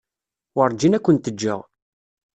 [0.55, 1.61] Werǧin ad kent-ǧǧeɣ.